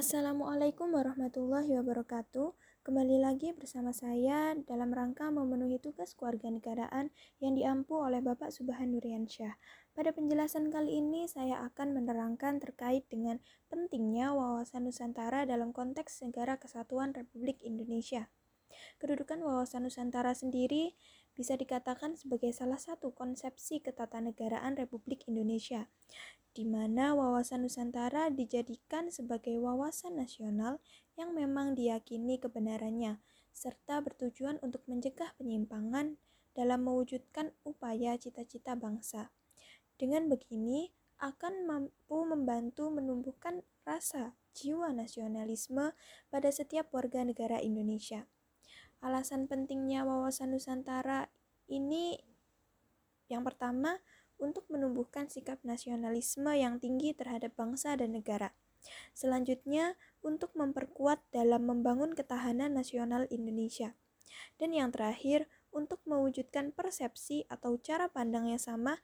Assalamualaikum 0.00 0.96
warahmatullahi 0.96 1.76
wabarakatuh. 1.76 2.56
Kembali 2.80 3.20
lagi 3.20 3.52
bersama 3.52 3.92
saya 3.92 4.56
dalam 4.64 4.96
rangka 4.96 5.28
memenuhi 5.28 5.76
tugas 5.76 6.16
kewarganegaraan 6.16 7.12
yang 7.36 7.52
diampu 7.52 8.00
oleh 8.00 8.24
Bapak 8.24 8.48
Subhan 8.48 8.96
Nuriansyah. 8.96 9.60
Pada 9.92 10.16
penjelasan 10.16 10.72
kali 10.72 11.04
ini 11.04 11.28
saya 11.28 11.60
akan 11.68 12.00
menerangkan 12.00 12.64
terkait 12.64 13.12
dengan 13.12 13.44
pentingnya 13.68 14.32
wawasan 14.32 14.88
Nusantara 14.88 15.44
dalam 15.44 15.76
konteks 15.76 16.24
negara 16.24 16.56
kesatuan 16.56 17.12
Republik 17.12 17.60
Indonesia. 17.60 18.32
Kedudukan 19.04 19.44
wawasan 19.44 19.84
Nusantara 19.84 20.32
sendiri 20.32 20.96
bisa 21.36 21.60
dikatakan 21.60 22.16
sebagai 22.16 22.56
salah 22.56 22.80
satu 22.80 23.12
konsepsi 23.12 23.84
ketatanegaraan 23.84 24.80
Republik 24.80 25.28
Indonesia 25.28 25.92
di 26.50 26.66
mana 26.66 27.14
wawasan 27.14 27.62
Nusantara 27.62 28.28
dijadikan 28.28 29.08
sebagai 29.14 29.54
wawasan 29.62 30.18
nasional 30.18 30.82
yang 31.14 31.30
memang 31.32 31.78
diyakini 31.78 32.42
kebenarannya, 32.42 33.22
serta 33.54 34.02
bertujuan 34.02 34.58
untuk 34.64 34.82
mencegah 34.90 35.34
penyimpangan 35.38 36.18
dalam 36.54 36.82
mewujudkan 36.82 37.54
upaya 37.62 38.18
cita-cita 38.18 38.74
bangsa. 38.74 39.30
Dengan 39.94 40.26
begini, 40.26 40.90
akan 41.20 41.68
mampu 41.68 42.18
membantu 42.24 42.88
menumbuhkan 42.88 43.60
rasa 43.84 44.32
jiwa 44.56 44.90
nasionalisme 44.90 45.92
pada 46.32 46.48
setiap 46.48 46.88
warga 46.96 47.22
negara 47.22 47.60
Indonesia. 47.60 48.24
Alasan 49.04 49.44
pentingnya 49.46 50.02
wawasan 50.08 50.56
Nusantara 50.56 51.28
ini 51.68 52.16
yang 53.30 53.46
pertama, 53.46 54.02
untuk 54.40 54.66
menumbuhkan 54.72 55.28
sikap 55.28 55.60
nasionalisme 55.62 56.50
yang 56.56 56.80
tinggi 56.80 57.12
terhadap 57.12 57.54
bangsa 57.54 57.94
dan 57.94 58.16
negara. 58.16 58.56
Selanjutnya, 59.12 60.00
untuk 60.24 60.56
memperkuat 60.56 61.20
dalam 61.30 61.68
membangun 61.68 62.16
ketahanan 62.16 62.72
nasional 62.72 63.28
Indonesia. 63.28 63.92
Dan 64.56 64.72
yang 64.72 64.90
terakhir, 64.90 65.46
untuk 65.70 66.02
mewujudkan 66.08 66.74
persepsi 66.74 67.46
atau 67.46 67.78
cara 67.78 68.10
pandang 68.10 68.50
yang 68.50 68.58
sama 68.58 68.98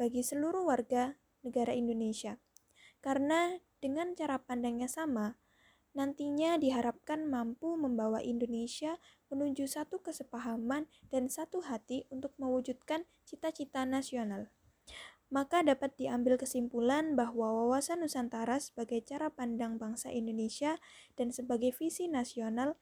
bagi 0.00 0.24
seluruh 0.24 0.66
warga 0.66 1.14
negara 1.46 1.76
Indonesia. 1.76 2.40
Karena 2.98 3.60
dengan 3.78 4.18
cara 4.18 4.42
pandangnya 4.42 4.90
sama, 4.90 5.38
nantinya 5.94 6.58
diharapkan 6.58 7.26
mampu 7.26 7.78
membawa 7.78 8.18
Indonesia 8.22 8.98
menuju 9.30 9.66
satu 9.70 10.02
kesepahaman 10.02 10.90
dan 11.10 11.30
satu 11.30 11.62
hati 11.62 12.06
untuk 12.10 12.34
mewujudkan 12.38 13.06
cita-cita 13.22 13.86
nasional 13.86 14.50
maka 15.28 15.60
dapat 15.60 15.92
diambil 16.00 16.40
kesimpulan 16.40 17.12
bahwa 17.12 17.52
wawasan 17.52 18.00
Nusantara 18.00 18.56
sebagai 18.56 19.04
cara 19.04 19.28
pandang 19.28 19.76
bangsa 19.76 20.08
Indonesia 20.08 20.80
dan 21.20 21.36
sebagai 21.36 21.76
visi 21.76 22.08
nasional 22.08 22.80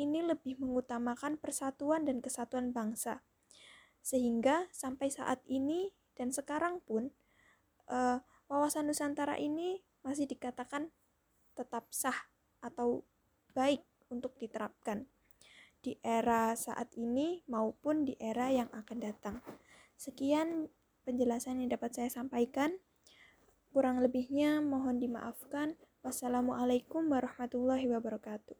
ini 0.00 0.24
lebih 0.24 0.56
mengutamakan 0.60 1.36
persatuan 1.36 2.08
dan 2.08 2.24
kesatuan 2.24 2.72
bangsa. 2.72 3.24
Sehingga 4.00 4.68
sampai 4.72 5.12
saat 5.12 5.44
ini 5.48 5.92
dan 6.16 6.32
sekarang 6.32 6.80
pun 6.84 7.12
uh, 7.92 8.24
wawasan 8.48 8.88
Nusantara 8.88 9.36
ini 9.36 9.84
masih 10.00 10.24
dikatakan 10.24 10.88
tetap 11.52 11.88
sah 11.92 12.28
atau 12.64 13.04
baik 13.52 13.84
untuk 14.08 14.36
diterapkan 14.40 15.08
di 15.80 15.96
era 16.00 16.56
saat 16.56 16.92
ini 16.96 17.44
maupun 17.46 18.08
di 18.08 18.16
era 18.16 18.48
yang 18.48 18.72
akan 18.72 18.98
datang. 19.00 19.36
Sekian 19.96 20.68
penjelasan 21.06 21.62
yang 21.62 21.70
dapat 21.70 21.94
saya 21.94 22.10
sampaikan. 22.10 22.74
Kurang 23.70 24.02
lebihnya 24.02 24.58
mohon 24.58 24.98
dimaafkan. 24.98 25.78
Wassalamualaikum 26.02 27.06
warahmatullahi 27.06 27.86
wabarakatuh. 27.86 28.58